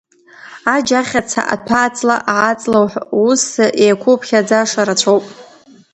[0.75, 2.79] Аџь, ахьаца, аҭәа-ҵла, аа-ҵла
[3.27, 3.43] ус
[3.83, 5.25] еиқәуԥхьаӡаша рацәоуп!